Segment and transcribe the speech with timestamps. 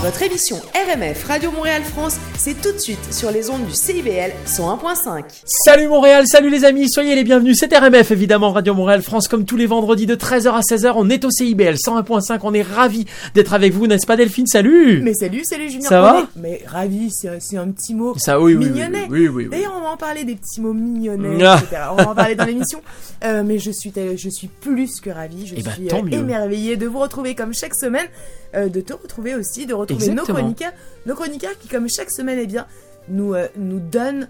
[0.00, 4.30] Votre émission RMF Radio Montréal France, c'est tout de suite sur les ondes du CIBL
[4.46, 5.24] 101.5.
[5.44, 7.58] Salut Montréal, salut les amis, soyez les bienvenus.
[7.58, 10.92] C'est RMF évidemment Radio Montréal France comme tous les vendredis de 13h à 16h.
[10.94, 12.38] On est au CIBL 101.5.
[12.44, 14.46] On est ravis d'être avec vous, n'est-ce pas Delphine?
[14.46, 15.00] Salut.
[15.02, 15.88] Mais salut, salut Junior.
[15.88, 16.28] Ça va?
[16.36, 19.06] Mais ravi, c'est un petit mot Ça oui mignonnet.
[19.10, 19.44] oui oui oui.
[19.44, 19.48] oui.
[19.50, 21.60] D'ailleurs, on va en parler des petits mots mignonnets, Ah.
[21.60, 21.82] etc.
[21.90, 22.80] On va en parler dans l'émission.
[23.24, 25.44] Euh, mais je suis, je suis plus que ravie.
[25.44, 26.12] Je Eh ben, suis euh, mieux.
[26.12, 28.06] émerveillée de vous retrouver comme chaque semaine,
[28.54, 30.38] euh, de te retrouver aussi, de retrouver nos Exactement.
[30.38, 30.72] chroniqueurs,
[31.06, 32.66] nos chroniqueurs qui, comme chaque semaine, eh bien,
[33.08, 34.28] nous, euh, nous donnent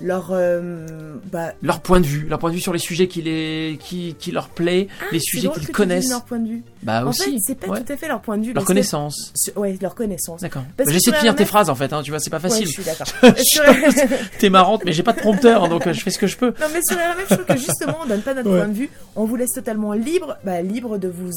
[0.00, 0.86] leur, euh,
[1.30, 4.14] bah, Leur point de vue, leur point de vue sur les sujets qui les qui,
[4.18, 6.08] qui leur plaît, les c'est sujets qu'ils connaissent.
[6.10, 6.62] leur point de vue.
[6.82, 7.32] Bah En aussi.
[7.32, 7.82] fait, c'est pas ouais.
[7.84, 8.52] tout à fait leur point de vue.
[8.52, 9.32] Leur connaissance.
[9.34, 10.40] sur- Ouais, leur connaissance.
[10.40, 10.62] D'accord.
[10.78, 12.66] Que J'essaie de finir tes phrases en fait, hein, tu vois, c'est pas Ouais, facile.
[12.66, 13.06] je suis d'accord.
[14.38, 16.48] T'es marrante, mais j'ai pas de prompteur, donc euh, je fais ce que je peux.
[16.60, 18.58] Non mais sur RMF, je trouve que justement, on donne pas notre Ouais.
[18.58, 21.30] point de vue, on vous laisse totalement libre, bah, libre de vous,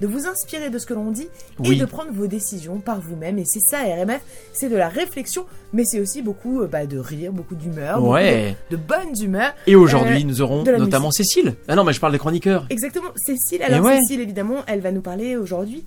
[0.00, 1.28] de vous inspirer de ce que l'on dit
[1.58, 1.76] Oui.
[1.76, 3.38] et de prendre vos décisions par vous-même.
[3.38, 4.20] Et c'est ça RMF,
[4.52, 8.12] c'est de la réflexion, mais c'est aussi beaucoup euh, bah, de rire, beaucoup d'humeur, beaucoup
[8.12, 8.56] Ouais.
[8.70, 9.52] de, de bonne humeur.
[9.66, 11.54] Et aujourd'hui, Euh, nous aurons la notamment Cécile.
[11.68, 12.66] Ah non, mais je parle des chroniqueurs.
[12.70, 13.62] Exactement, Cécile.
[13.62, 13.96] Alors ouais.
[14.00, 15.84] Cécile, évidemment, elle va nous parler aujourd'hui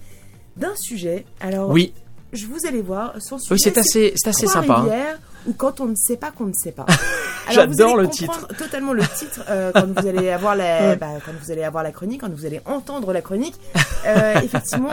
[0.57, 1.25] d'un sujet.
[1.39, 1.93] Alors, Oui,
[2.31, 3.53] je vous allez voir, son sujet.
[3.53, 4.85] oui, c'est assez, c'est assez sympa.
[4.87, 5.17] hein.
[5.45, 6.85] Ou quand on ne sait pas qu'on ne sait pas.
[7.51, 11.51] J'adore le comprendre Totalement le titre euh, quand vous allez avoir la, bah, quand vous
[11.51, 13.55] allez avoir la chronique, quand vous allez entendre la chronique.
[14.05, 14.91] Euh, effectivement,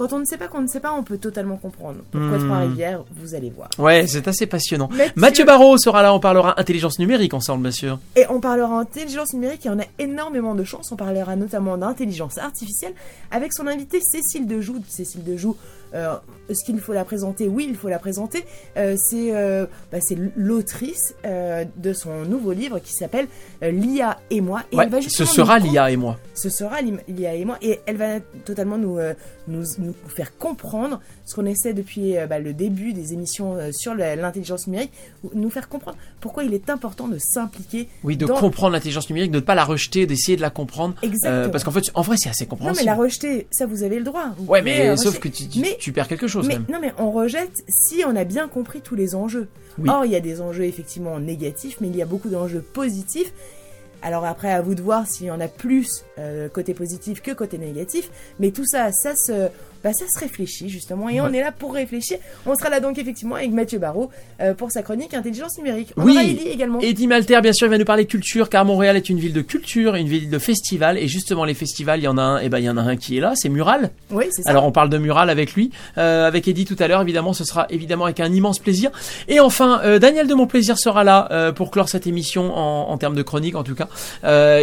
[0.00, 1.98] quand on ne sait pas qu'on ne sait pas, on peut totalement comprendre.
[2.10, 2.46] Pourquoi Hmm.
[2.46, 3.68] Trois-Rivières Vous allez voir.
[3.78, 4.88] Ouais, c'est assez passionnant.
[4.88, 7.98] Mathieu- Mathieu Barrault sera là, on parlera intelligence numérique ensemble, bien sûr.
[8.16, 10.90] Et on parlera intelligence numérique et on a énormément de chance.
[10.90, 12.94] On parlera notamment d'intelligence artificielle
[13.30, 14.78] avec son invité Cécile Dejoux.
[14.88, 15.54] Cécile Dejoux,
[15.94, 16.14] euh,
[16.48, 17.46] est-ce qu'il faut la présenter?
[17.48, 18.44] Oui, il faut la présenter.
[18.78, 23.26] Euh, c'est euh, bah, c'est l'autrice euh, de son nouveau livre qui s'appelle
[23.60, 24.62] L'IA et moi.
[24.72, 26.16] Et Ouais, elle va ce sera l'IA et moi.
[26.34, 28.98] ce sera l'IA et moi, et elle va totalement nous,
[29.48, 29.64] nous,
[30.02, 33.94] nous faire comprendre ce qu'on essaie depuis euh, bah, le début des émissions euh, sur
[33.94, 34.92] l'intelligence numérique,
[35.24, 37.88] ou- nous faire comprendre pourquoi il est important de s'impliquer.
[38.04, 40.94] Oui, de dans- comprendre l'intelligence numérique, de ne pas la rejeter, d'essayer de la comprendre.
[41.02, 41.32] Exactement.
[41.44, 42.86] Euh, parce qu'en fait, en vrai, c'est assez non mais compréhensible.
[42.86, 44.30] la rejeter, ça vous avez le droit.
[44.38, 46.66] Vous Ouais, mais sauf que tu, tu- Mais- tu perds quelque chose Mais, même.
[46.70, 49.48] non mais on rejette si on a bien compris tous les enjeux.
[49.78, 49.88] Oui.
[49.88, 53.32] Or il y a des enjeux effectivement négatifs, mais il y a beaucoup d'enjeux positifs.
[54.02, 57.32] Alors après à vous de voir s'il y en a plus euh, côté positif que
[57.32, 59.48] côté négatif, mais tout ça, ça se,
[59.82, 62.18] bah, ça se réfléchit justement et on est là pour réfléchir.
[62.46, 64.10] On sera là donc effectivement avec Mathieu Barraud
[64.40, 65.92] euh, pour sa chronique intelligence numérique.
[65.96, 66.12] On Oui.
[66.12, 66.80] aura Ellie également.
[66.80, 69.40] Eddie Malter, bien sûr, il va nous parler culture, car Montréal est une ville de
[69.42, 72.48] culture, une ville de festival, et justement les festivals, il y en a un, et
[72.48, 73.90] ben il y en a un qui est là, c'est Mural.
[74.10, 74.50] Oui c'est ça.
[74.50, 77.44] Alors on parle de Mural avec lui, euh, avec Eddie tout à l'heure, évidemment, ce
[77.44, 78.90] sera évidemment avec un immense plaisir.
[79.28, 82.98] Et enfin, euh, Daniel de Montplaisir sera là euh, pour clore cette émission en, en
[82.98, 83.88] termes de chronique en tout cas.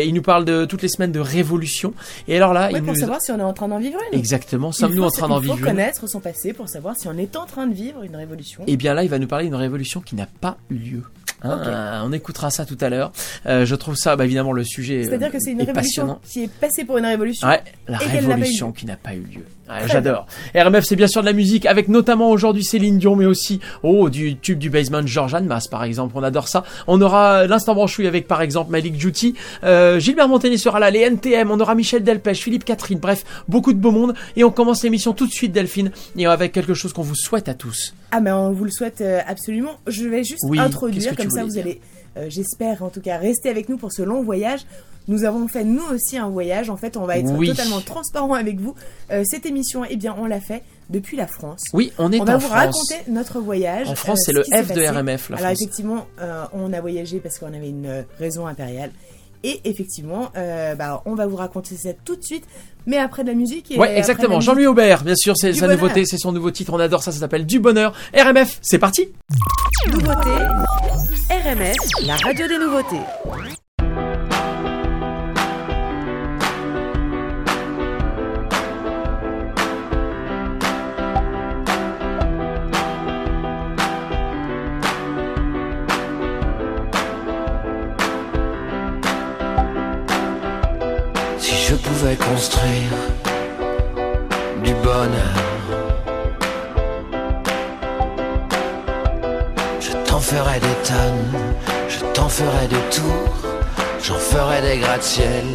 [0.04, 1.94] Il nous parle de toutes les semaines de révolution.
[2.28, 3.98] Et alors là, Ouais, il pour nous savoir si on est en train d'en vivre
[4.12, 4.18] une.
[4.20, 7.08] exactement, sommes-nous en train d'en Il faut vivre une connaître son passé pour savoir si
[7.08, 8.64] on est en train de vivre une révolution.
[8.68, 11.04] Et bien là, il va nous parler d'une révolution qui n'a pas eu lieu.
[11.44, 13.12] Hein, euh, on écoutera ça tout à l'heure.
[13.46, 16.20] Euh, je trouve ça, bah, évidemment, le sujet C'est-à-dire euh, que c'est une est révolution
[16.24, 17.48] qui est passée pour une révolution.
[17.48, 19.46] Ouais, la Et révolution qui n'a pas eu lieu.
[19.70, 20.26] Ouais, Très J'adore.
[20.56, 24.10] RMF, c'est bien sûr de la musique, avec notamment aujourd'hui Céline Dion, mais aussi oh
[24.10, 26.14] du tube du basement George Mas, par exemple.
[26.16, 26.64] On adore ça.
[26.88, 29.36] On aura l'instant branchouille avec, par exemple, Malik Djouti.
[29.64, 31.52] Euh, Gilbert Montagnier sera là, les NTM.
[31.52, 33.00] On aura Michel Delpech, Philippe Catherine.
[33.00, 34.14] Bref, beaucoup de beau monde.
[34.36, 37.50] Et on commence l'émission tout de suite, Delphine, et avec quelque chose qu'on vous souhaite
[37.50, 37.94] à tous.
[38.12, 39.78] Ah mais on vous le souhaite euh, absolument.
[39.86, 41.82] Je vais juste Oui, introduire, comme ça vous dire allez,
[42.18, 44.62] euh, j'espère en tout cas, rester avec nous pour ce long voyage.
[45.08, 46.70] Nous avons fait nous aussi un voyage.
[46.70, 47.48] En fait, on va être Oui.
[47.48, 48.76] totalement transparent avec vous.
[49.12, 51.64] Euh, cette émission, eh bien, on l'a fait depuis la France.
[51.74, 52.60] Oui, on est on va en vous France.
[52.60, 53.88] raconter notre voyage.
[53.90, 54.82] En France, euh, c'est ce le F de.
[54.82, 55.62] RMF, la Alors France.
[55.62, 58.92] effectivement, euh, on a voyagé parce qu'on avait une raison impériale.
[59.44, 62.44] Et effectivement, euh, bah, on va vous raconter ça tout de suite,
[62.88, 63.72] mais après de la musique.
[63.72, 64.42] Et Ouais, exactement.
[64.42, 65.78] Jean-Louis Aubert, bien sûr, c'est sa bonheur.
[65.80, 66.74] nouveauté, c'est son nouveau titre.
[66.74, 67.94] On adore ça, ça s'appelle Du Bonheur.
[68.16, 69.10] RMF, c'est parti.
[69.92, 70.30] Nouveauté,
[71.30, 71.76] RMF,
[72.06, 73.00] la radio des nouveautés.
[92.16, 92.94] Construire
[94.64, 95.38] du bonheur,
[99.80, 101.34] je t'en ferais des tonnes,
[101.90, 103.36] je t'en ferais des tours,
[104.02, 105.46] j'en ferais des gratte-ciel.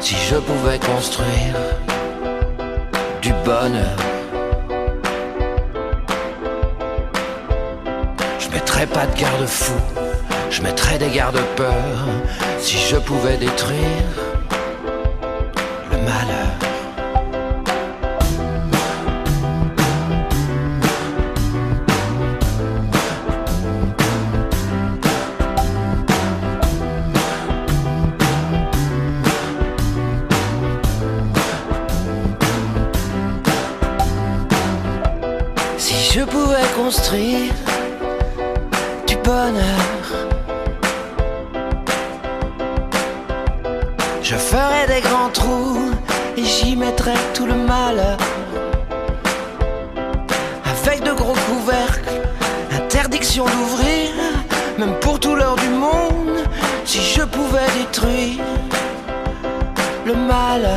[0.00, 1.56] Si je pouvais construire
[3.22, 3.96] du bonheur,
[8.38, 9.80] je mettrais pas de garde-fou,
[10.50, 12.06] je mettrais des garde-peurs.
[12.58, 14.25] Si je pouvais détruire
[35.78, 37.52] si je pouvais construire
[39.06, 39.95] du bonheur.
[46.46, 48.16] J'y mettrais tout le malheur.
[50.64, 52.10] Avec de gros couvercles,
[52.72, 54.10] interdiction d'ouvrir,
[54.78, 56.38] même pour tout l'heure du monde,
[56.84, 58.44] si je pouvais détruire
[60.06, 60.75] le malheur.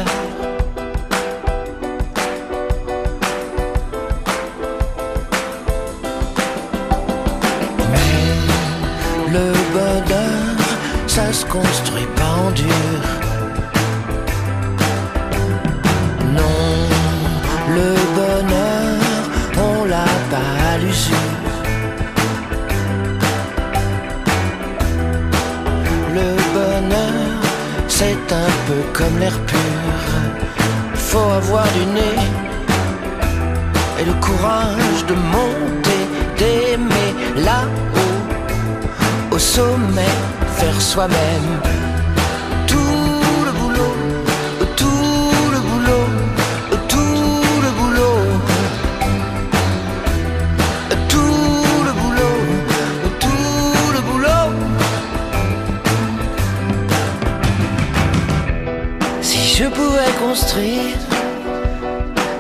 [29.00, 30.01] Comme l'air pur.
[30.94, 32.19] Faut avoir du nez
[34.00, 36.04] et le courage de monter,
[36.38, 37.12] d'aimer
[37.48, 40.16] là-haut, au sommet,
[40.57, 41.79] faire soi-même.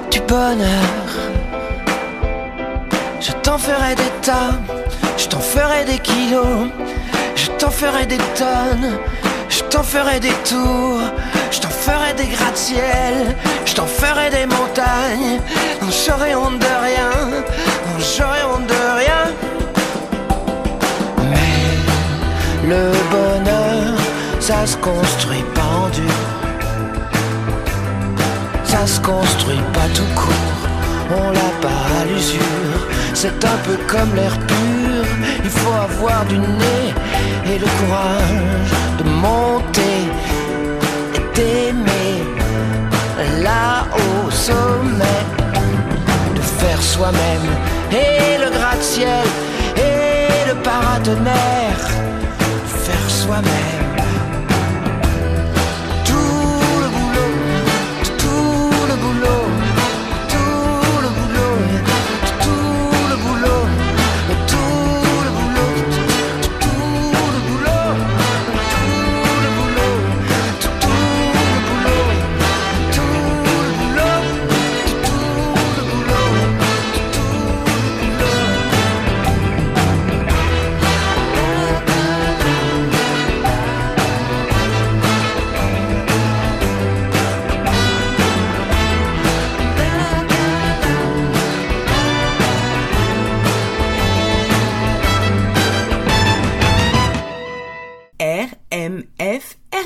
[0.09, 1.09] Du bonheur,
[3.19, 4.53] je t'en ferais des tas,
[5.17, 6.69] je t'en ferais des kilos,
[7.35, 8.97] je t'en ferais des tonnes,
[9.49, 11.01] je t'en ferais des tours,
[11.51, 13.35] je t'en ferais des gratte-ciel,
[13.65, 15.41] je t'en ferais des montagnes,
[15.81, 17.11] non, j'aurais honte de rien,
[17.85, 19.23] non, j'aurais honte de rien.
[21.31, 23.97] Mais le bonheur,
[24.39, 26.48] ça se construit pas en dur.
[28.85, 30.69] Se construit pas tout court,
[31.11, 32.81] on l'a pas à l'usure.
[33.13, 35.05] C'est un peu comme l'air pur,
[35.43, 36.93] il faut avoir du nez
[37.45, 39.99] et le courage de monter
[41.13, 42.23] et d'aimer.
[43.43, 45.23] Là au sommet,
[46.35, 47.47] de faire soi-même.
[47.91, 49.27] Et le gratte-ciel
[49.75, 51.85] et le paratonnerre,
[52.85, 53.88] faire soi-même.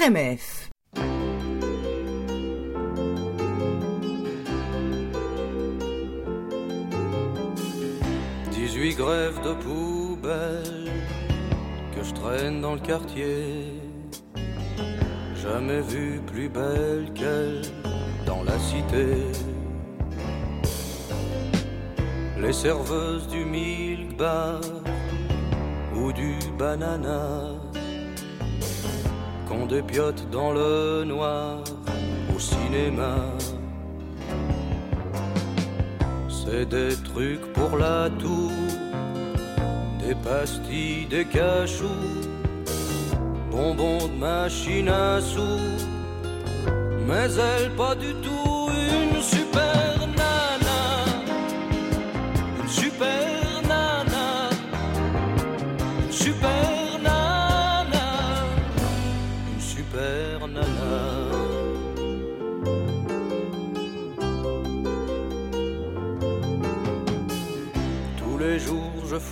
[0.04, 0.70] RMF.
[8.52, 10.92] Dix-huit grèves de poubelle
[11.96, 13.80] que je traîne dans le quartier.
[15.42, 17.62] Jamais vu plus belle qu'elle
[18.26, 19.08] dans la cité.
[22.42, 24.60] Les serveuses du milk bar
[25.96, 27.63] ou du banana
[29.54, 31.60] qu'on dépiote dans le noir
[32.36, 33.16] au cinéma.
[36.30, 38.52] C'est des trucs pour la toux,
[40.00, 41.88] des pastilles, des cachous,
[43.52, 45.64] bonbons de machine à sous.
[47.08, 48.33] Mais elle pas du tout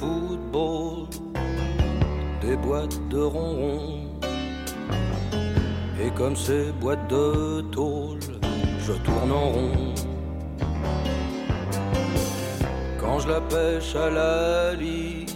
[0.02, 1.06] football
[2.42, 4.00] des boîtes de ronron.
[6.04, 8.20] Et comme ces boîtes de tôle,
[8.86, 9.94] je tourne en rond.
[13.00, 15.28] Quand je la pêche à la ligne,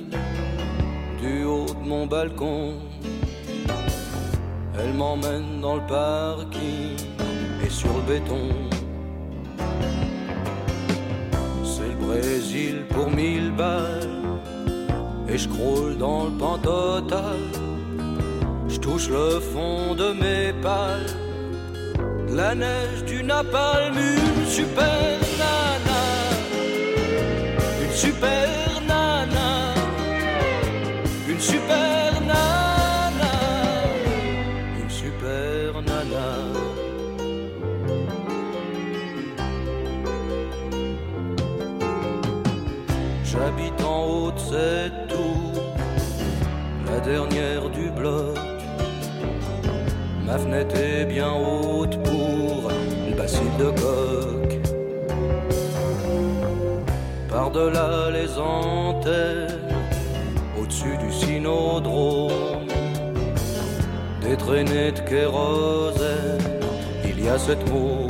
[1.21, 2.73] du haut de mon balcon,
[4.79, 6.97] elle m'emmène dans le parking
[7.63, 8.47] et sur le béton.
[11.63, 14.14] C'est le Brésil pour mille balles
[15.35, 17.39] et je croule dans le pan total.
[18.69, 21.11] Je touche le fond de mes pales,
[22.29, 26.03] de la neige du napalm, une super nana,
[27.83, 28.64] une super
[50.35, 52.69] Ma fenêtre est bien haute pour
[53.07, 54.59] le bacille de coq.
[57.29, 59.71] Par-delà les antennes,
[60.59, 62.67] au-dessus du synodrome,
[64.21, 66.59] des traînées de kérosène,
[67.05, 68.07] il y a cette môme.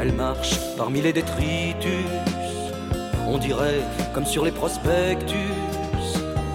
[0.00, 2.10] Elle marche parmi les détritus,
[3.28, 5.54] on dirait comme sur les prospectus,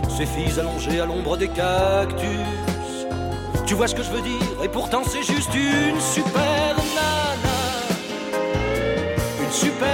[0.10, 2.63] ces filles allongées à l'ombre des cactus.
[3.74, 7.58] Tu vois ce que je veux dire, et pourtant c'est juste une super nana,
[9.42, 9.93] une super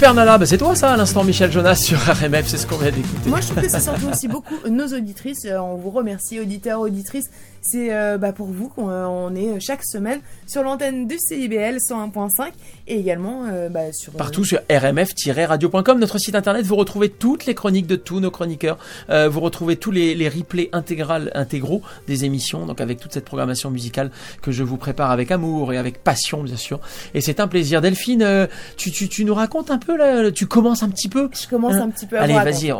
[0.00, 2.90] Super bah c'est toi ça à l'instant Michel Jonas sur RMF, c'est ce qu'on vient
[2.90, 3.28] d'écouter.
[3.28, 5.44] Moi, je trouve que ça surtout aussi beaucoup nos auditrices.
[5.44, 7.28] Euh, on vous remercie, auditeurs, auditrices.
[7.62, 12.50] C'est euh, bah, pour vous qu'on euh, est chaque semaine sur l'antenne du CIBL 101.5
[12.88, 14.14] et également euh, bah, sur.
[14.14, 18.30] euh, Partout sur rmf-radio.com, notre site internet, vous retrouvez toutes les chroniques de tous nos
[18.30, 18.78] chroniqueurs,
[19.10, 23.24] Euh, vous retrouvez tous les, les replays intégrales, intégraux des émissions, donc avec toute cette
[23.24, 24.10] programmation musicale
[24.42, 26.80] que je vous prépare avec amour et avec passion bien sûr.
[27.14, 27.80] Et c'est un plaisir.
[27.80, 31.28] Delphine, euh, tu, tu, tu nous racontes un peu là, tu commences un petit peu
[31.32, 31.82] Je commence Hein?
[31.82, 32.72] un petit peu à Allez, vas-y,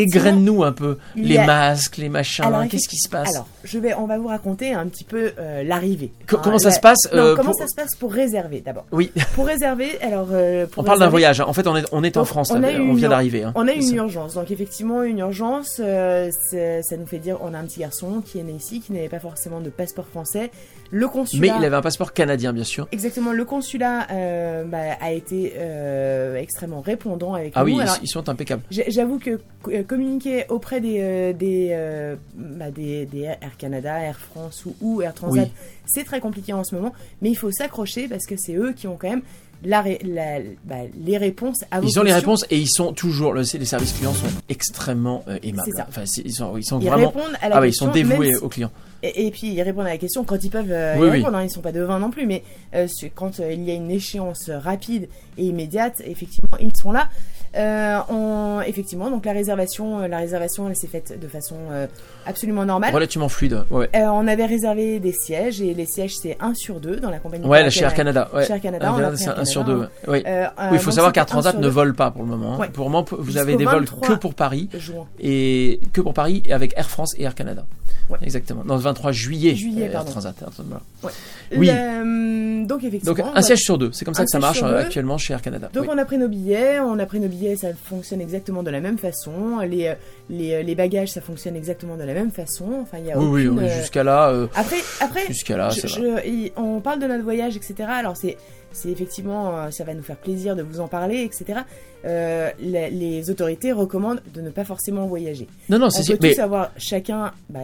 [0.00, 3.30] égrène-nous un peu les a- masques, les machins, qu'est-ce qui se passe?
[3.34, 6.12] Alors, je vais, on va vous raconter un petit peu euh, l'arrivée.
[6.28, 8.12] Co- Hein, comment ça la- se passe, Non, euh, comment pour- ça se passe pour
[8.12, 10.28] réserver d'abord Oui, Pour réserver, alors.
[10.32, 11.40] euh, pour on parle d'un voyage.
[11.40, 11.44] hein.
[11.46, 13.44] En fait, on est, on est en France, on là, on, vient d'arriver.
[13.44, 13.52] hein.
[13.54, 13.94] On a une ça.
[13.94, 18.22] urgence, donc effectivement une urgence, euh, ça nous fait dire on a un petit garçon
[18.24, 20.50] qui est né ici, qui n'avait pas forcément de passeport français.
[20.90, 22.86] Le Mais consulat, il avait un passeport canadien, bien sûr.
[22.92, 27.66] exactement, le consulat euh, bah, a été euh, extrêmement répondant avec Ah nous.
[27.76, 28.62] oui, Alors, ils, sont impeccables.
[28.70, 34.18] J'avoue que euh, communiquer auprès des euh, des, euh, bah, des des Air Canada, Air
[34.18, 35.52] France ou, ou Air Transat, Oui.
[35.86, 38.86] c'est très compliqué en ce moment, mais il faut s'accrocher parce que c'est eux qui
[38.88, 39.22] ont quand même
[39.64, 42.92] la, ré- la- bah, les réponses à vos Ils ont les réponses et ils sont
[42.92, 43.32] toujours.
[43.32, 45.70] Le, les services clients sont extrêmement euh, aimables.
[45.76, 45.86] Ça.
[45.88, 47.08] Enfin, ils sont, ils sont Ils vraiment.
[47.10, 48.72] répondent à la Ah ouais, ils sont dévoués si- aux clients.
[49.04, 51.16] Et, et puis ils répondent à la question quand ils peuvent euh, Oui, y oui.
[51.18, 51.36] répondre.
[51.36, 52.42] hein, ils sont pas devins non plus, mais
[52.74, 57.08] euh, quand euh, il y a une échéance rapide et immédiate, effectivement, ils sont là.
[57.54, 61.86] Euh, on, effectivement, donc la réservation, euh, la réservation, elle s'est faite de façon euh,
[62.26, 62.94] absolument normale.
[62.94, 63.64] Relativement fluide.
[63.70, 63.90] Ouais.
[63.94, 67.18] Euh, on avait réservé des sièges et les sièges c'est 1 sur 2 dans la
[67.18, 67.46] compagnie.
[67.46, 68.30] Ouais, là, chez Air Canada.
[68.34, 68.46] Ouais.
[68.46, 70.10] Chez Air Canada, Air on a Canada, pris c'est Air un sur Canada, deux.
[70.12, 70.22] ouais.
[70.26, 70.32] Oui.
[70.62, 72.54] Oui, il faut savoir qu'Air 1 Transat ne 2 vole pas pour le moment.
[72.54, 72.58] hein.
[72.58, 72.68] Ouais.
[72.70, 75.06] Pour le moment, vous avez des vols 23 que pour Paris juin.
[75.20, 77.64] et que pour Paris et avec Air France et Air Canada.
[78.08, 78.18] Ouais.
[78.22, 78.62] Exactement.
[78.64, 79.54] Non, le 23 juillet.
[79.54, 80.04] Juillet, Air.
[80.04, 80.34] Transat.
[80.40, 80.66] Air Transat,
[81.00, 81.14] voilà.
[81.54, 81.66] Oui.
[81.66, 83.14] Le- donc effectivement.
[83.14, 83.90] Donc un siège sur deux.
[83.92, 85.68] C'est comme ça Un que ça marche euh, actuellement chez Air Canada.
[85.72, 85.88] Donc Oui.
[85.92, 88.80] on a pris nos billets, on a pris nos billets, ça fonctionne exactement de la
[88.80, 89.58] même façon.
[89.60, 89.94] Les, euh,
[90.30, 92.66] les, euh, les bagages, ça fonctionne exactement de la même façon.
[92.82, 95.68] Enfin, il y a Oui, oui, aucune, oui, jusqu'à là, euh, Après, après, jusqu'à là,
[95.70, 97.74] je- je- on parle de notre voyage, etc.
[97.88, 98.36] Alors c'est,
[98.72, 101.60] c'est effectivement, euh, ça va nous faire plaisir de vous en parler, etc.
[102.04, 105.46] Euh, les, les autorités recommandent de ne pas forcément voyager.
[105.68, 107.60] Non, non, On c'est peut mais tous avoir chacun bah,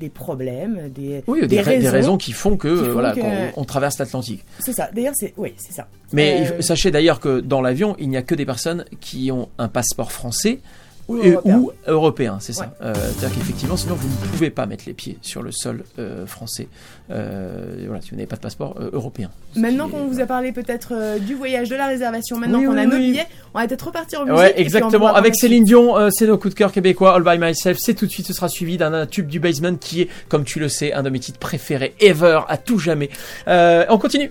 [0.00, 2.16] des problèmes, des, oui, des, des ra- des raisons.
[2.16, 3.20] qui font que, qui euh, font voilà, que-
[3.56, 4.44] on traverse l'Atlantique.
[4.60, 4.88] C'est ça.
[4.94, 5.86] D'ailleurs, c'est, oui, c'est ça.
[6.12, 9.48] Mais Euh, sachez d'ailleurs que dans l'avion, il n'y a que des personnes qui ont
[9.58, 10.60] un passeport français
[11.08, 11.58] Ou et- européen.
[11.58, 12.64] ou européen, c'est Ouais.
[12.64, 12.74] ça.
[12.82, 16.26] Euh, C'est-à-dire qu'effectivement, sinon vous ne pouvez pas mettre les pieds sur le sol euh,
[16.26, 16.68] français.
[17.10, 19.30] Euh, voilà, si vous n'avez pas de passeport euh, européen.
[19.56, 22.72] Maintenant qu'on vous a parlé peut-être euh, du voyage, de la réservation, maintenant Oui, qu'on
[22.74, 23.10] oui, a nos oui.
[23.10, 24.38] billets, on va peut-être repartir en musique.
[24.38, 25.12] Ouais, exactement.
[25.14, 27.78] Avec Céline Dion, euh, c'est nos coups de cœur québécois, All by Myself.
[27.78, 30.44] C'est tout de suite, ce sera suivi d'un un tube du basement qui est, comme
[30.44, 33.10] tu le sais, un de mes titres préférés ever, à tout jamais.
[33.48, 34.30] Euh, on continue.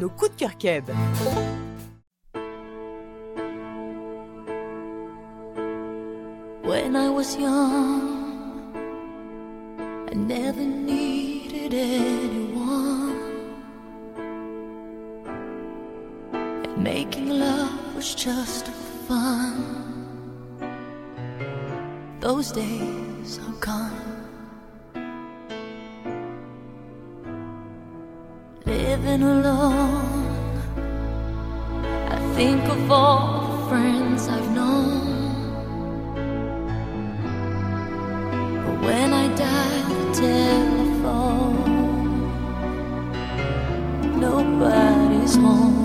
[0.00, 0.84] Nos coups de cœur keb.
[6.70, 8.06] When I was young,
[10.08, 13.18] I never needed anyone.
[16.32, 18.68] And making love was just
[19.08, 19.56] fun.
[22.20, 24.28] Those days are gone.
[28.64, 30.62] Living alone,
[32.16, 35.19] I think of all the friends I've known.
[38.80, 41.60] when I dial the telephone.
[44.20, 45.79] Nobody's home.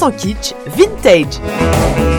[0.00, 2.09] Instant Kitsch Vintage.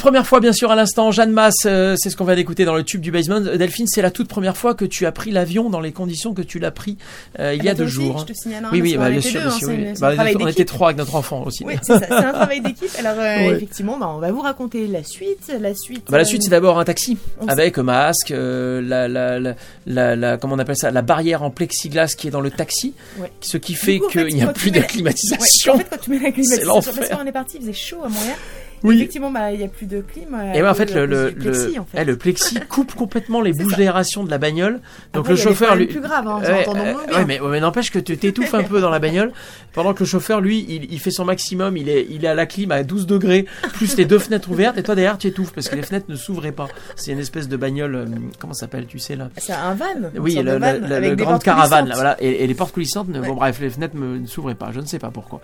[0.00, 2.74] Première fois, bien sûr, à l'instant, Jeanne Masse, euh, c'est ce qu'on va d'écouter dans
[2.74, 3.36] le tube du basement.
[3.36, 6.34] Euh, Delphine, c'est la toute première fois que tu as pris l'avion dans les conditions
[6.34, 6.96] que tu l'as pris
[7.38, 8.18] euh, il y a Ah bah, deux aussi, jours.
[8.26, 9.74] Je te signale, hein, oui, oui, bah, bien sûr, deux, hein, oui.
[9.74, 11.64] une- Bah, on était trois avec notre enfant aussi.
[11.64, 12.90] Oui, c'est ça, c'est un travail d'équipe.
[12.98, 13.56] Alors euh, Ouais.
[13.56, 15.52] effectivement, bah, on va vous raconter la suite.
[15.60, 16.06] La suite.
[16.10, 17.16] Bah, la suite, c'est d'abord un taxi
[17.48, 19.38] avec masque, la, la,
[19.86, 23.30] la, comment on appelle ça, la barrière en plexiglas qui est dans le taxi, Ouais.
[23.40, 25.74] ce qui fait qu'il n'y a plus de climatisation.
[25.74, 28.08] En fait, quand tu mets la climatisation, parce qu'on est parti, il faisait chaud à
[28.08, 28.36] Montréal.
[28.82, 28.96] Oui.
[28.96, 30.34] Effectivement, bah, il n'y a plus de clim.
[30.34, 31.98] euh, Et ouais, à en fait, le, le, plexi, le, en fait.
[32.00, 34.80] eh, le plexi coupe complètement les bouches d'aération de la bagnole.
[35.12, 37.50] Donc Après, le a chauffeur, lui, plus grave, hein, Ouais, euh, moins ouais, mais, ouais,
[37.50, 39.32] mais n'empêche que tu t'étouffes un peu dans la bagnole,
[39.72, 42.34] pendant que le chauffeur, lui, il, il fait son maximum, il est, il est à
[42.34, 45.52] la clim à 12 degrés, plus les deux fenêtres ouvertes, et toi derrière tu étouffes
[45.52, 46.68] parce que les fenêtres ne s'ouvraient pas.
[46.96, 48.04] C'est une espèce de bagnole, euh,
[48.38, 49.28] comment ça s'appelle, tu sais là?
[49.36, 49.84] C'est un van.
[50.18, 53.26] Oui, le, van avec des grande caravane, là, voilà, et, et les portes coulissantes, Ouais.
[53.26, 55.40] bon bref, les fenêtres ne s'ouvraient pas, je ne sais pas pourquoi.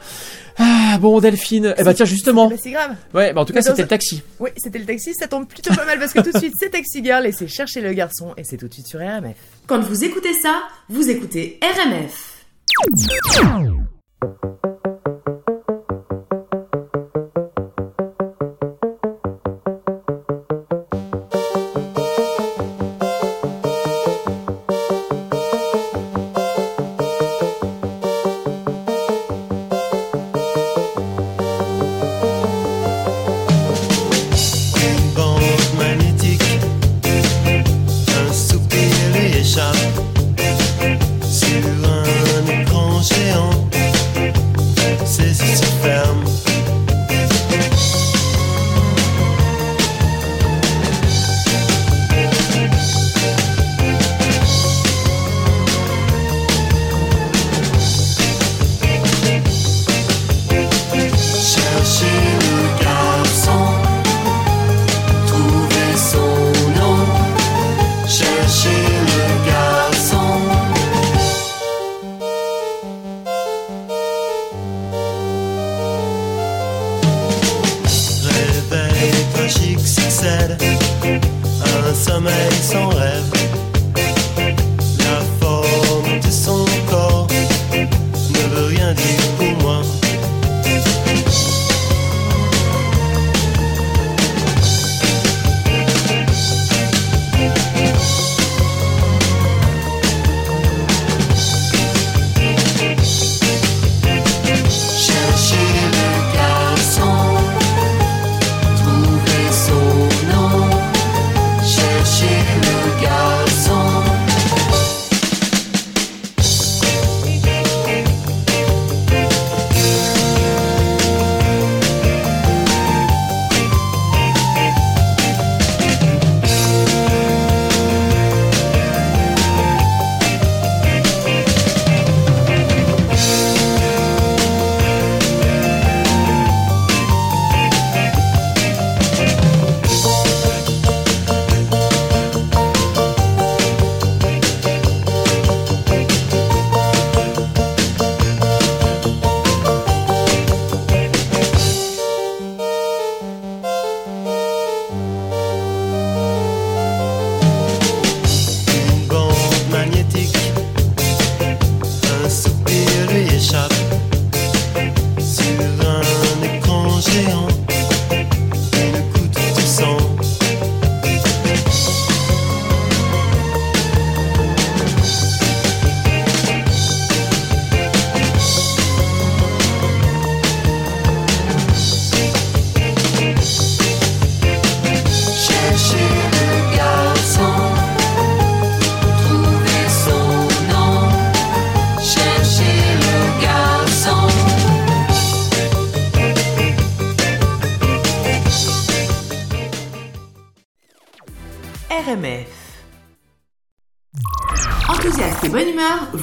[0.58, 2.92] Ah, bon Delphine, eh ben tiens justement, Bah, c'est grave.
[3.14, 4.22] ouais, bah en tout cas c'était le taxi.
[4.38, 6.70] Oui, c'était le taxi, ça tombe plutôt pas mal parce que tout de suite c'est
[6.70, 9.36] Taxi Girl et c'est chercher le garçon et c'est tout de suite sur RMF.
[9.66, 12.44] Quand vous écoutez ça, vous écoutez RMF.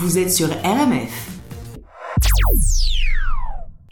[0.03, 0.49] Vous êtes sur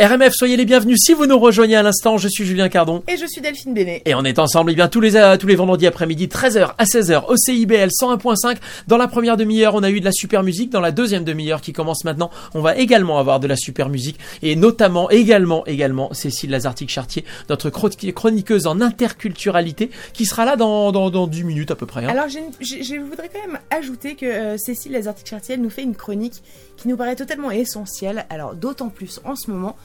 [0.02, 2.18] RMF, soyez les bienvenus si vous nous rejoignez à l'instant.
[2.18, 3.04] Je suis Julien Cardon.
[3.08, 4.02] Et je suis Delphine Bénet.
[4.06, 6.86] Et on est ensemble eh bien tous les euh, tous les vendredis après-midi 13h à
[6.86, 8.58] 16h au CIBL 101.5.
[8.88, 10.72] Dans la première demi-heure, on a eu de la super musique.
[10.72, 14.18] Dans la deuxième demi-heure qui commence maintenant, on va également avoir de la super musique
[14.42, 20.92] et notamment également également Cécile Lazartique-Chartier, notre chro- chroniqueuse en interculturalité qui sera là dans
[20.92, 22.06] dans, dans 10 minutes à peu près.
[22.06, 22.10] hein.
[22.10, 25.96] Alors, une- je voudrais quand même ajouter que euh, Cécile Lazartique-Chartier elle nous fait une
[25.96, 26.42] chronique
[26.78, 28.26] qui nous paraît totalement essentielle.
[28.32, 29.76] Alors, d'autant plus en ce moment.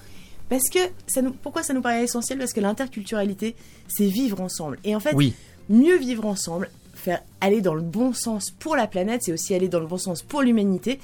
[0.49, 2.39] Parce que, ça nous, pourquoi ça nous paraît essentiel?
[2.39, 3.57] Parce que l'interculturalité,
[3.89, 4.79] c'est vivre ensemble.
[4.85, 5.35] Et en fait, Oui.
[5.69, 9.69] mieux vivre ensemble, faire aller dans le bon sens pour la planète, c'est aussi aller
[9.69, 10.99] dans le bon sens pour l'humanité.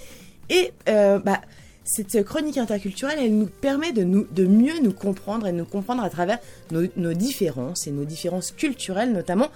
[0.49, 1.41] Et euh, bah,
[1.85, 5.65] cette chronique interculturelle, elle nous permet de, nous, de mieux nous comprendre et de nous
[5.65, 6.39] comprendre à travers
[6.71, 9.49] nos, nos différences et nos différences culturelles notamment.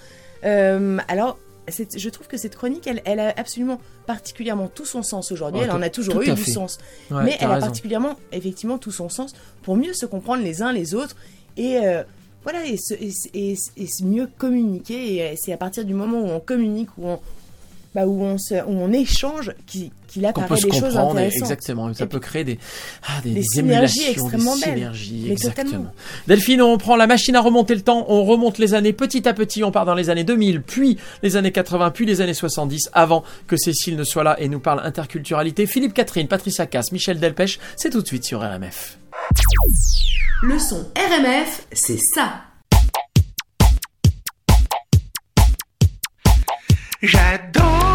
[0.44, 5.32] Euh, alors, je trouve que cette chronique, elle, elle a absolument particulièrement tout son sens
[5.32, 5.60] aujourd'hui.
[5.60, 6.50] Ouais, elle en a toujours eu du fait.
[6.52, 6.78] sens
[7.10, 10.72] Ouais, mais elle a particulièrement, effectivement, tout son sens pour mieux se comprendre les uns
[10.72, 11.16] les autres
[11.56, 12.02] et euh,
[12.44, 15.14] voilà et, se- et, et- et se mieux communiquer.
[15.16, 17.20] Et euh, c'est à partir du moment où on communique, où on,
[17.96, 21.18] bah, où on, se, où on échange, qu'il qu'on apparaît peut se des choses comprendre
[21.18, 21.40] et- intéressantes.
[21.42, 22.58] exactement ça Et peut créer des
[23.08, 25.92] ah, des, des des synergies émulations, extrêmement des synergies exactement totalement.
[26.26, 29.32] Delphine on prend la machine à remonter le temps on remonte les années petit à
[29.34, 32.90] petit on part dans les années 2000 puis les années 80 puis les années 70
[32.92, 37.18] avant que Cécile ne soit là et nous parle interculturalité Philippe Catherine Patricia Cass Michel
[37.18, 38.98] Delpech c'est tout de suite sur RMF
[40.42, 42.42] Le son RMF, c'est ça.
[47.02, 47.85] J'adore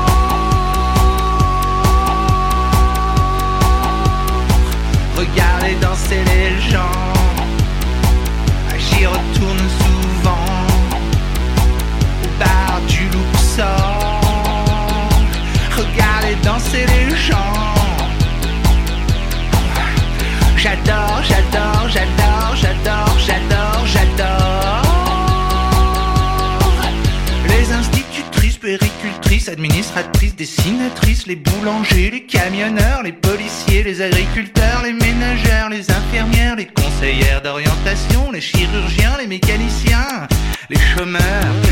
[29.42, 36.56] péricultrices, administratrices, dessinatrices, les boulangers, les camionneurs, les policiers, les agriculteurs, les ménagères, les infirmières,
[36.56, 40.28] les conseillères d'orientation, les chirurgiens, les mécaniciens,
[40.70, 41.22] les chômeurs.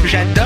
[0.06, 0.46] J'adore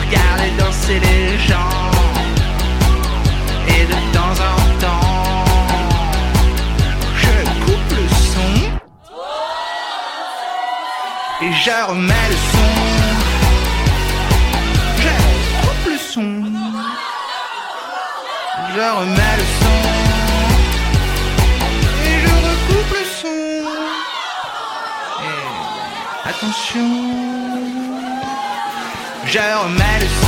[0.00, 1.93] regarder danser les gens.
[11.44, 12.72] Et je remets le son.
[15.02, 15.14] Je
[15.60, 16.32] coupe le son.
[18.74, 19.78] Je remets le son.
[22.06, 23.42] Et je recoupe le son.
[25.28, 25.44] Et
[26.30, 26.90] attention.
[29.26, 30.23] Je remets le son.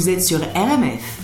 [0.00, 1.19] Vous êtes sur RMF.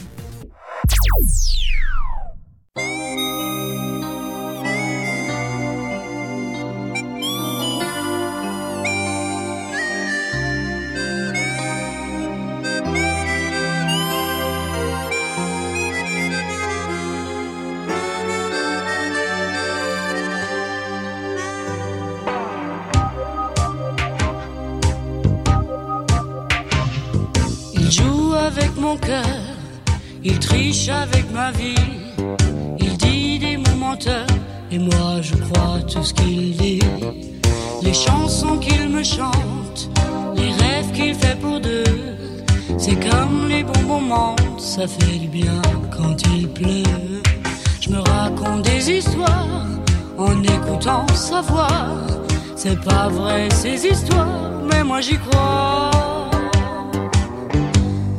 [52.69, 54.27] C'est pas vrai ces histoires,
[54.69, 55.93] mais moi j'y crois.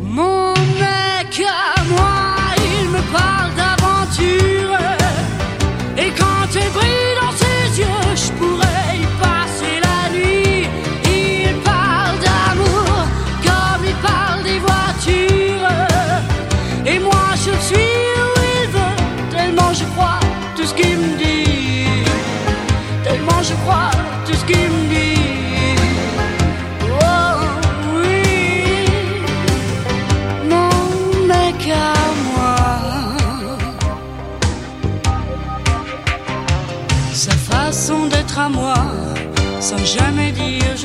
[0.02, 4.80] Mon mec à moi, il me parle d'aventure.
[5.98, 10.66] Et quand elle brille dans ses yeux, je pourrais y passer la nuit.
[11.04, 12.94] Il parle d'amour
[13.48, 15.76] comme il parle des voitures.
[16.86, 18.32] Et moi je suis où
[18.62, 18.98] il veut,
[19.30, 20.22] tellement je crois
[20.56, 21.07] tout ce qu'il me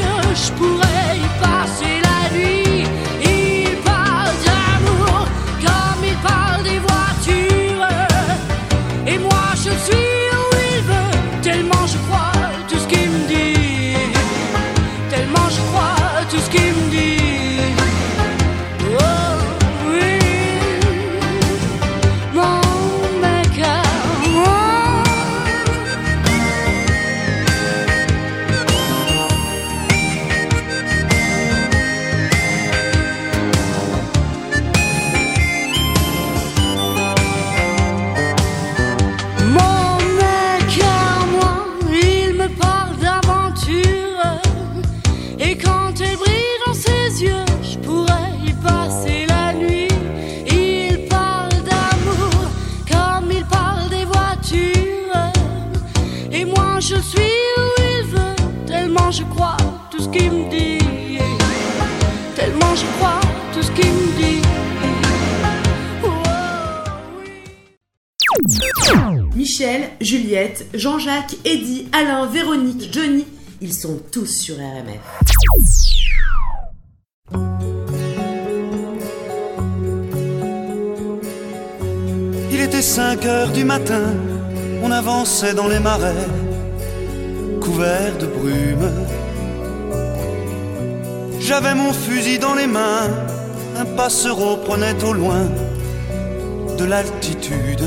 [0.00, 0.23] Dans
[70.04, 73.24] Juliette, Jean-Jacques, Eddy, Alain, Véronique, Johnny,
[73.62, 75.00] ils sont tous sur RMF.
[82.52, 84.12] Il était 5 heures du matin,
[84.82, 86.26] on avançait dans les marais,
[87.62, 88.90] couverts de brume.
[91.40, 93.08] J'avais mon fusil dans les mains,
[93.78, 95.48] un passereau prenait au loin
[96.76, 97.84] de l'altitude.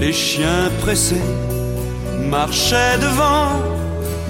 [0.00, 1.28] Les chiens pressés
[2.30, 3.50] marchaient devant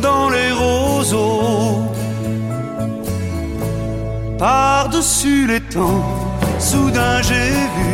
[0.01, 1.83] dans les roseaux.
[4.39, 6.05] Par-dessus les temps,
[6.59, 7.91] soudain j'ai vu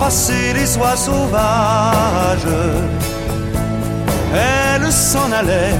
[0.00, 2.58] passer les oies sauvages.
[4.34, 5.78] Elles s'en allaient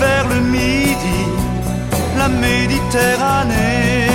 [0.00, 1.20] vers le midi,
[2.16, 4.08] la Méditerranée.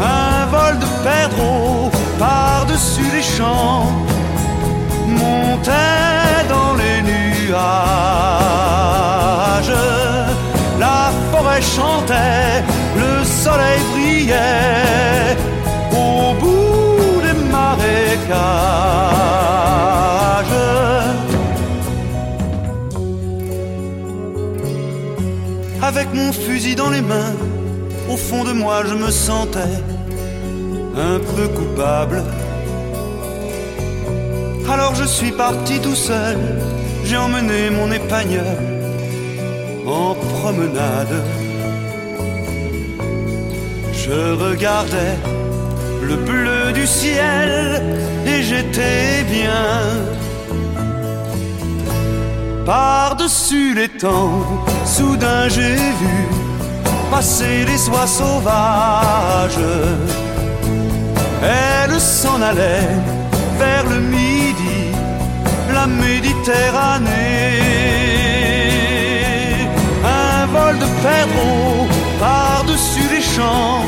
[0.00, 1.73] Un vol de perdreaux
[2.74, 3.86] par-dessus les champs
[5.06, 7.62] montait dans les nuages.
[10.78, 12.62] La forêt chantait,
[12.96, 15.36] le soleil brillait
[15.92, 18.34] au bout des marécages.
[25.82, 27.34] Avec mon fusil dans les mains,
[28.10, 29.82] au fond de moi je me sentais
[30.96, 32.22] un peu coupable.
[34.68, 36.38] Alors je suis parti tout seul,
[37.04, 38.56] j'ai emmené mon épagneur
[39.86, 41.22] en promenade.
[43.92, 45.16] Je regardais
[46.02, 47.82] le bleu du ciel
[48.26, 49.74] et j'étais bien.
[52.64, 56.16] Par-dessus les temps, soudain j'ai vu
[57.10, 59.64] passer les oies sauvages.
[61.42, 62.88] Elles s'en allaient
[63.58, 64.43] vers le midi,
[65.84, 67.60] la Méditerranée.
[70.52, 71.52] vol de Pedro
[72.20, 73.82] par-dessus les champs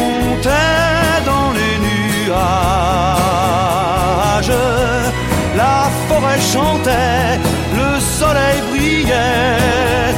[0.00, 2.36] montait dans les nuages.
[5.62, 7.30] La forêt chantait,
[7.80, 10.14] le soleil brillait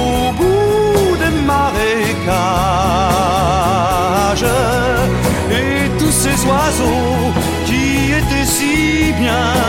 [0.00, 0.08] au
[0.38, 2.36] bout des marécages.
[5.60, 7.32] Et tous ces oiseaux
[7.66, 7.84] qui
[8.20, 9.65] étaient si bien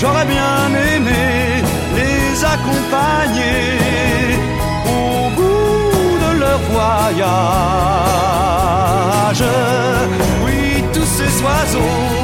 [0.00, 1.62] J'aurais bien aimé
[1.94, 3.78] les accompagner
[4.86, 7.04] au bout de leur voyage.
[10.44, 12.19] Oui, tous ces oiseaux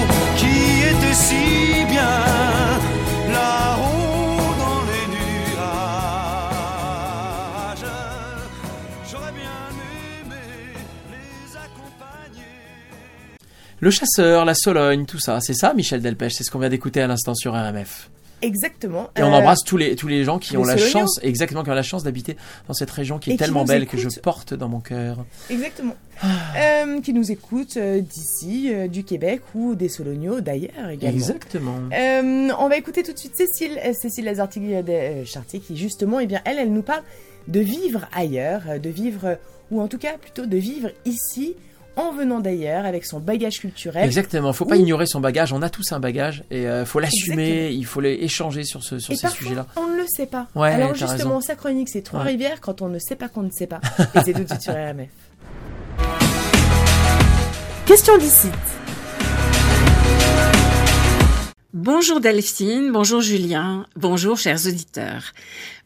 [13.81, 17.03] Le chasseur, la Sologne, tout ça, c'est ça, Michel Delpech, c'est ce qu'on vient d'écouter
[17.03, 18.09] à l'instant sur RMF.
[18.43, 19.09] Exactement.
[19.17, 20.91] Et on Euh, embrasse tous les tous les gens qui les ont la Soloniens.
[20.93, 22.37] chance, exactement, qui ont la chance d'habiter
[22.69, 25.25] dans cette région qui est qui tellement belle que je porte dans mon cœur.
[25.49, 25.95] Exactement.
[26.59, 31.17] Euh, qui nous écoutent euh, d'ici, du Québec ou des Soloniaux d'ailleurs également.
[31.17, 31.77] Exactement.
[31.93, 36.27] Euh, on va écouter tout de suite Cécile, Cécile Lazartigue euh, Chartier, qui justement, eh
[36.27, 37.03] bien, elle, elle nous parle
[37.49, 39.39] de vivre ailleurs, de vivre,
[39.71, 41.55] ou en tout cas plutôt de vivre ici,
[41.97, 44.05] en venant d'ailleurs, avec son bagage culturel.
[44.05, 47.01] Exactement, faut pas Ou- ignorer son bagage, on a tous un bagage et euh, faut
[47.01, 49.67] l'assumer, il faut les échanger sur ce sur Et ces sujets-là.
[49.77, 50.47] on ne le sait pas.
[50.55, 53.67] Ouais, Alors justement, sa chronique, c'est Trois-Rivières, quand on ne sait pas qu'on ne sait
[53.67, 53.81] pas.
[54.15, 55.09] Et c'est tout de suite sur RMF.
[57.87, 58.49] Question d'ici.
[61.73, 65.33] Bonjour Delphine, bonjour Julien, bonjour chers auditeurs.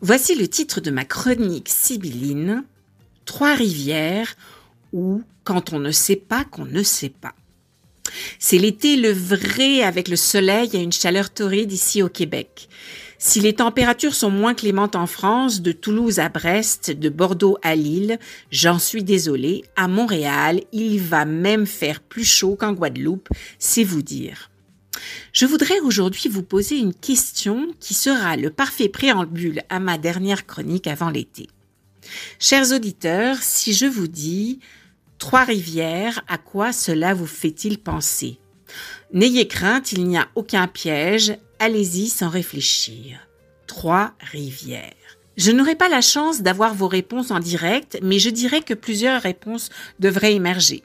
[0.01, 2.63] Voici le titre de ma chronique sibylline
[3.27, 4.35] Trois rivières
[4.93, 7.35] ou quand on ne sait pas qu'on ne sait pas.
[8.39, 12.69] C'est l'été le vrai avec le soleil et une chaleur torride ici au Québec.
[13.19, 17.77] Si les températures sont moins clémentes en France, de Toulouse à Brest, de Bordeaux à
[17.77, 18.19] Lille,
[18.51, 23.29] j'en suis désolée, à Montréal, il va même faire plus chaud qu'en Guadeloupe,
[23.59, 24.51] c'est vous dire.
[25.35, 30.47] Je voudrais aujourd'hui vous poser une question qui sera le parfait préambule à ma dernière
[30.47, 31.49] chronique avant l'été.
[32.39, 34.61] Chers auditeurs, si je vous dis
[35.21, 38.39] Trois-Rivières, à quoi cela vous fait-il penser?
[39.13, 43.29] N'ayez crainte, il n'y a aucun piège, allez-y sans réfléchir.
[43.67, 44.95] Trois-Rivières.
[45.37, 49.21] Je n'aurai pas la chance d'avoir vos réponses en direct, mais je dirais que plusieurs
[49.21, 49.69] réponses
[49.99, 50.85] devraient émerger.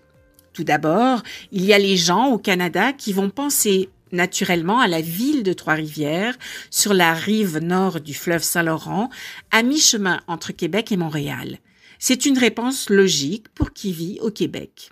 [0.52, 1.24] Tout d'abord,
[1.54, 5.54] il y a les gens au Canada qui vont penser naturellement à la ville de
[5.54, 6.36] Trois-Rivières,
[6.70, 9.10] sur la rive nord du fleuve Saint-Laurent,
[9.52, 11.60] à mi-chemin entre Québec et Montréal.
[12.08, 14.92] C'est une réponse logique pour qui vit au Québec.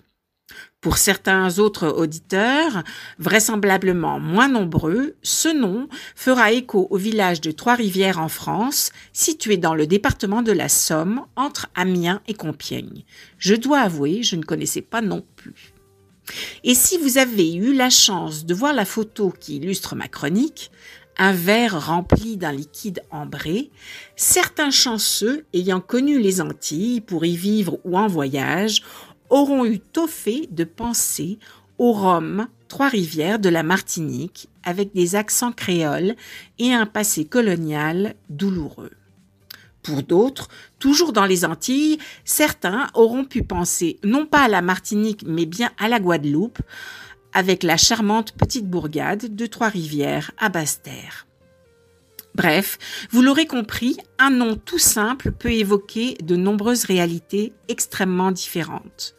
[0.80, 2.82] Pour certains autres auditeurs,
[3.20, 9.76] vraisemblablement moins nombreux, ce nom fera écho au village de Trois-Rivières en France, situé dans
[9.76, 13.04] le département de la Somme, entre Amiens et Compiègne.
[13.38, 15.72] Je dois avouer, je ne connaissais pas non plus.
[16.64, 20.72] Et si vous avez eu la chance de voir la photo qui illustre ma chronique,
[21.18, 23.70] un verre rempli d'un liquide ambré,
[24.16, 28.82] certains chanceux ayant connu les Antilles pour y vivre ou en voyage
[29.30, 31.38] auront eu tôt fait de penser
[31.78, 36.16] au rhum Trois-Rivières de la Martinique avec des accents créoles
[36.58, 38.90] et un passé colonial douloureux.
[39.82, 40.48] Pour d'autres,
[40.78, 45.70] toujours dans les Antilles, certains auront pu penser non pas à la Martinique mais bien
[45.78, 46.58] à la Guadeloupe,
[47.34, 51.26] avec la charmante petite bourgade de Trois-Rivières à Basse-Terre.
[52.34, 52.78] Bref,
[53.10, 59.14] vous l'aurez compris, un nom tout simple peut évoquer de nombreuses réalités extrêmement différentes.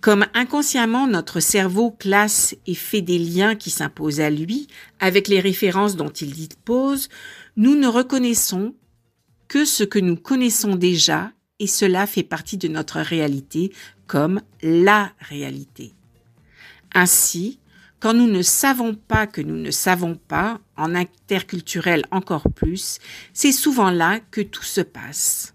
[0.00, 4.66] Comme inconsciemment notre cerveau classe et fait des liens qui s'imposent à lui
[5.00, 7.08] avec les références dont il dispose,
[7.56, 8.74] nous ne reconnaissons
[9.48, 13.70] que ce que nous connaissons déjà et cela fait partie de notre réalité
[14.06, 15.92] comme la réalité.
[16.94, 17.58] Ainsi,
[18.00, 22.98] quand nous ne savons pas que nous ne savons pas, en interculturel encore plus,
[23.32, 25.54] c'est souvent là que tout se passe.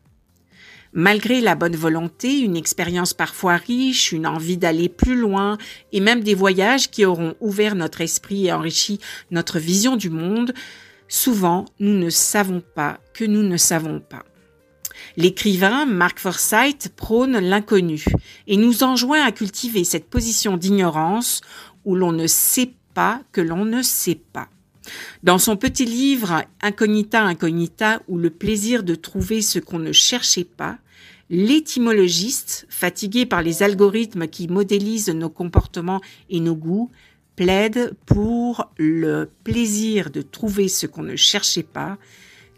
[0.93, 5.57] Malgré la bonne volonté, une expérience parfois riche, une envie d'aller plus loin,
[5.91, 10.53] et même des voyages qui auront ouvert notre esprit et enrichi notre vision du monde,
[11.07, 14.23] souvent nous ne savons pas que nous ne savons pas.
[15.15, 18.05] L'écrivain Mark Forsyth prône l'inconnu
[18.47, 21.41] et nous enjoint à cultiver cette position d'ignorance
[21.85, 24.49] où l'on ne sait pas que l'on ne sait pas.
[25.23, 30.45] Dans son petit livre Incognita Incognita ou le plaisir de trouver ce qu'on ne cherchait
[30.45, 30.77] pas,
[31.29, 36.89] l'étymologiste, fatigué par les algorithmes qui modélisent nos comportements et nos goûts,
[37.35, 41.97] plaide pour le plaisir de trouver ce qu'on ne cherchait pas,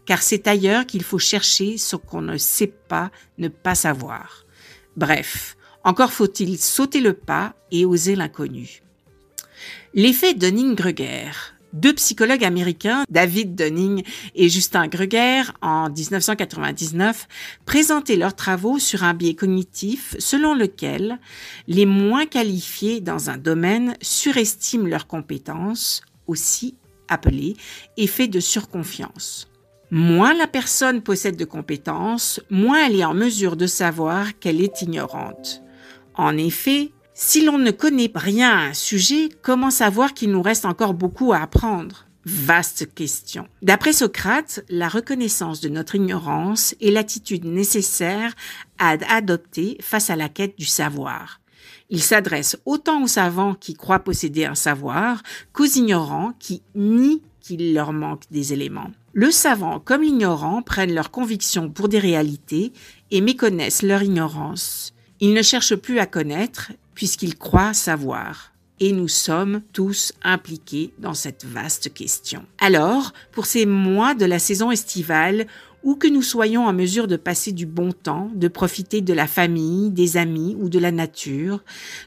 [0.06, 4.44] car c'est ailleurs qu'il faut chercher ce qu'on ne sait pas ne pas savoir.
[4.96, 8.82] Bref, encore faut-il sauter le pas et oser l'inconnu.
[9.94, 11.30] L'effet Dunning-Kruger.
[11.72, 14.02] Deux psychologues américains, David Dunning
[14.34, 17.28] et Justin Kruger, en 1999,
[17.64, 21.20] présentaient leurs travaux sur un biais cognitif selon lequel
[21.68, 26.74] les moins qualifiés dans un domaine surestiment leurs compétences, aussi
[27.08, 27.56] appelé
[27.96, 29.49] effet de surconfiance.
[29.90, 34.82] Moins la personne possède de compétences, moins elle est en mesure de savoir qu'elle est
[34.82, 35.62] ignorante.
[36.14, 40.64] En effet, si l'on ne connaît rien à un sujet, comment savoir qu'il nous reste
[40.64, 42.06] encore beaucoup à apprendre?
[42.24, 43.48] Vaste question.
[43.62, 48.34] D'après Socrate, la reconnaissance de notre ignorance est l'attitude nécessaire
[48.78, 51.39] à adopter face à la quête du savoir.
[51.90, 55.22] Il s'adresse autant aux savants qui croient posséder un savoir
[55.52, 58.92] qu'aux ignorants qui nient qu'il leur manque des éléments.
[59.12, 62.72] Le savant comme l'ignorant prennent leurs convictions pour des réalités
[63.10, 64.94] et méconnaissent leur ignorance.
[65.18, 68.52] Ils ne cherchent plus à connaître puisqu'ils croient savoir.
[68.82, 72.46] Et nous sommes tous impliqués dans cette vaste question.
[72.58, 75.46] Alors, pour ces mois de la saison estivale,
[75.82, 79.26] où que nous soyons en mesure de passer du bon temps, de profiter de la
[79.26, 81.62] famille, des amis ou de la nature,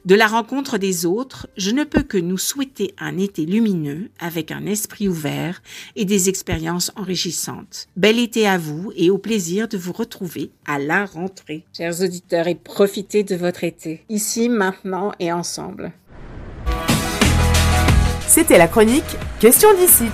[0.05, 4.51] de la rencontre des autres, je ne peux que nous souhaiter un été lumineux avec
[4.51, 5.61] un esprit ouvert
[5.95, 7.87] et des expériences enrichissantes.
[7.95, 11.65] Bel été à vous et au plaisir de vous retrouver à la rentrée.
[11.75, 15.93] Chers auditeurs, et profitez de votre été, ici, maintenant et ensemble.
[18.27, 19.03] C'était la chronique
[19.39, 20.05] Question d'ici.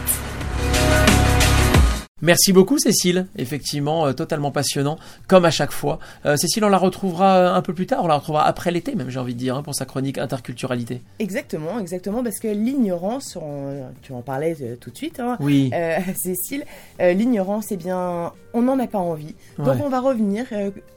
[2.21, 4.97] Merci beaucoup Cécile, effectivement euh, totalement passionnant,
[5.27, 5.99] comme à chaque fois.
[6.25, 8.93] Euh, Cécile, on la retrouvera euh, un peu plus tard, on la retrouvera après l'été
[8.95, 11.01] même j'ai envie de dire, hein, pour sa chronique interculturalité.
[11.19, 13.37] Exactement, exactement, parce que l'ignorance,
[14.01, 15.71] tu en parlais euh, tout de suite, hein, Oui.
[16.15, 16.65] Cécile,
[16.99, 19.35] l'ignorance, eh bien, on n'en a pas envie.
[19.57, 19.81] Donc Ouais.
[19.85, 20.45] on va revenir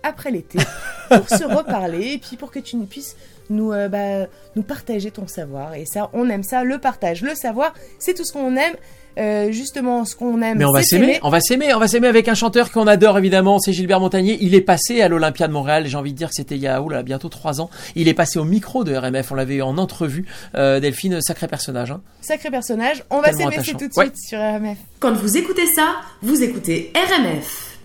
[0.03, 0.59] après l'été
[1.09, 3.17] pour se reparler et puis pour que tu puisses
[3.51, 5.75] nous, bah, nous partager ton savoir.
[5.75, 8.75] Et ça, on aime ça, le partage, le savoir, c'est tout ce qu'on aime.
[9.19, 12.09] Euh, justement, ce qu'on aime, Mais on va s'aimer, on va s'aimer, on va s'aimer
[12.09, 14.39] avec un chanteur qu'on adore évidemment, c'est Gilbert Montagnier.
[14.41, 16.67] Il est passé à l'Olympia de Montréal, j'ai envie de dire que c'était il y
[16.67, 17.69] a oula, bientôt trois ans.
[17.95, 20.25] Il est passé au micro de RMF, on l'avait eu en entrevue.
[20.55, 21.91] Euh, Delphine, sacré personnage.
[21.91, 22.01] Hein.
[22.23, 24.07] Sacré personnage, on va s'aimer, c'est tout de Ouais.
[24.07, 24.79] suite sur RMF.
[24.99, 27.79] Quand vous écoutez ça, vous écoutez RMF.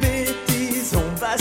[0.00, 1.36] bêtises, on va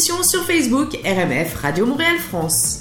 [0.00, 2.79] sur Facebook RMF Radio Montréal France.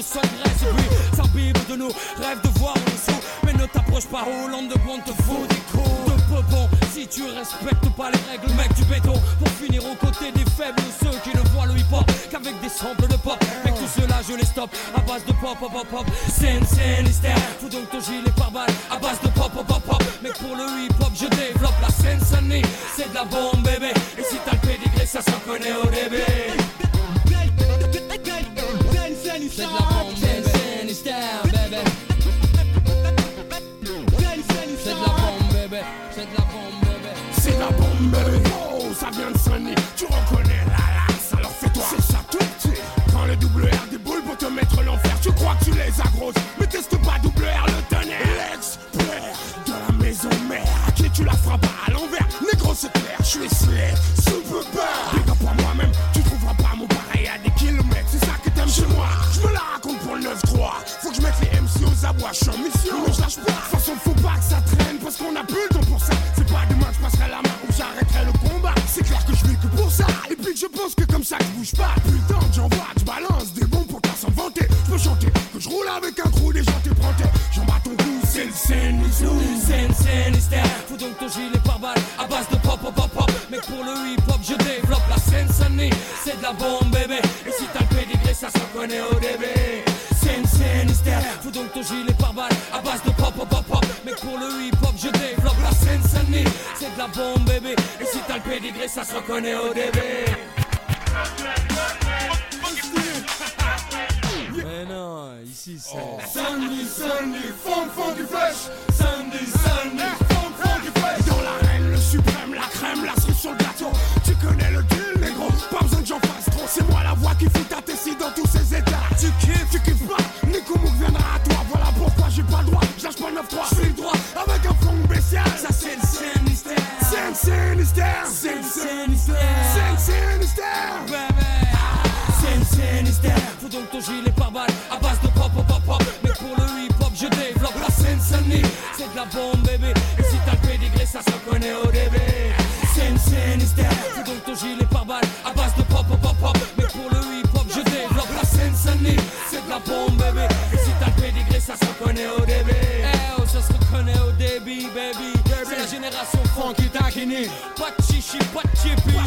[0.00, 1.18] Pédales s'engraissent.
[1.18, 3.20] Et puis, de nous, rêve de voir en dessous.
[3.44, 6.68] Mais ne t'approche pas, Hollande de bon te fout des coups de peupon.
[6.92, 9.14] Si tu respectes pas les règles, mec du béton.
[9.38, 13.08] Pour finir aux côtés des faibles, ceux qui ne voient le hip-hop qu'avec des samples
[13.08, 13.38] de pop.
[13.64, 16.06] Mec, tout cela, je les stoppe à base de pop, pop, pop, pop.
[16.28, 16.64] Scène,
[17.06, 17.36] hystère.
[17.60, 20.02] Fous donc ton gilet par balle à base de pop, pop, pop, pop.
[20.22, 22.18] Mec, pour le hip-hop, je développe la scène.
[22.96, 23.92] C'est de la bombe, bébé.
[24.18, 26.39] Et si t'as le pédigré, ça s'en connaît au début.
[29.52, 30.29] C'est de la
[62.48, 62.89] aux abois.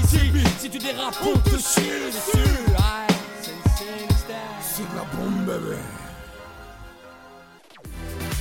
[0.02, 0.60] De chippy ici.
[0.60, 2.48] Si tu dérapes, on te chie dessus.
[2.78, 4.36] Aïe, c'est une Sinistère.
[4.62, 5.78] C'est de la bombe, bébé.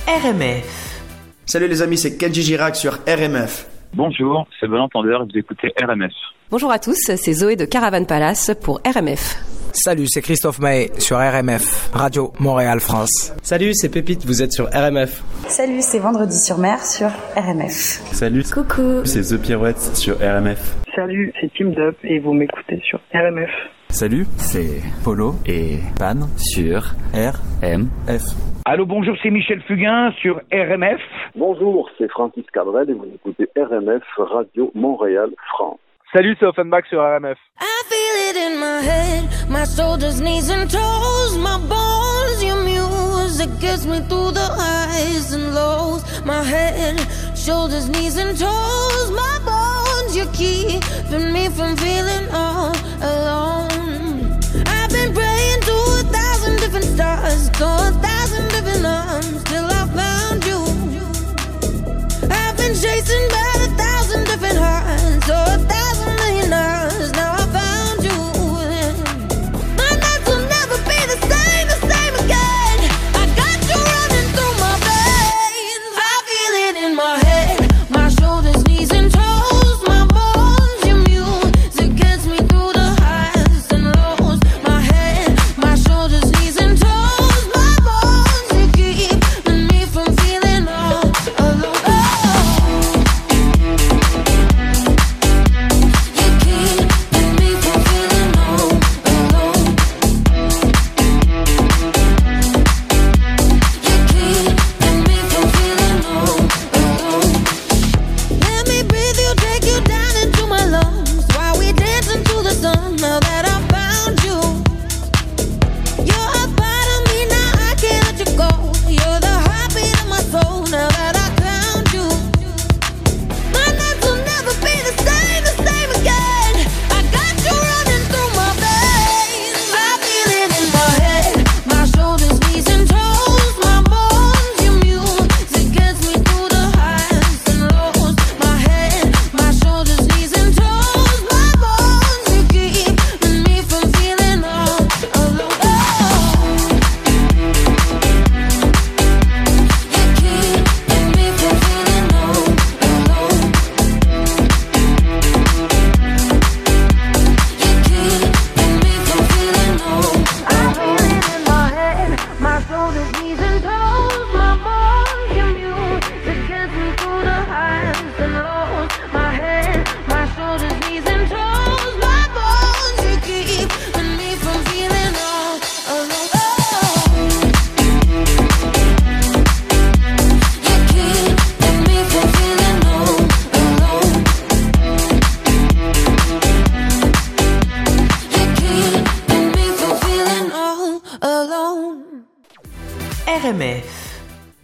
[0.07, 1.01] RMF.
[1.45, 3.67] Salut les amis, c'est Kenji Girac sur RMF.
[3.93, 6.11] Bonjour, c'est Bon Entendeur, vous écoutez RMF.
[6.49, 9.52] Bonjour à tous, c'est Zoé de Caravan Palace pour RMF.
[9.75, 13.33] Salut, c'est Christophe Maé sur RMF, Radio Montréal France.
[13.41, 15.23] Salut, c'est Pépite, vous êtes sur RMF.
[15.47, 17.71] Salut, c'est Vendredi sur mer sur RMF.
[18.13, 19.03] Salut, Coucou.
[19.03, 20.75] c'est The Pirouette sur RMF.
[20.95, 23.49] Salut, c'est Team Dup et vous m'écoutez sur RMF.
[23.89, 28.21] Salut, c'est Polo et Pan sur RMF.
[28.65, 31.01] Allô, bonjour, c'est Michel Fugain sur RMF.
[31.35, 35.79] Bonjour, c'est Francis Cabrel et vous écoutez RMF Radio Montréal France.
[36.13, 37.37] Salut, c'est Offenbach sur RMF.
[37.59, 37.65] I
[38.13, 43.85] feel it in my head, my shoulders, knees and toes, my bones, your music gets
[43.85, 46.01] me through the highs and lows.
[46.25, 46.99] My head,
[47.35, 54.39] shoulders, knees and toes, my bones, you're keeping me from feeling all alone.
[54.65, 59.83] I've been praying to a thousand different stars, to a thousand different arms, till I
[59.99, 60.61] found you.
[62.29, 66.02] I've been chasing by a thousand different hearts, or a thousand